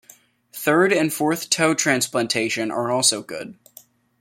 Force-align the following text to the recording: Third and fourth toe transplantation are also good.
Third 0.53 0.91
and 0.91 1.13
fourth 1.13 1.51
toe 1.51 1.75
transplantation 1.75 2.71
are 2.71 2.89
also 2.89 3.21
good. 3.21 3.59